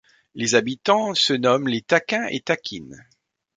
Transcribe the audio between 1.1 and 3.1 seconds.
se nomment les Taquins et Taquines.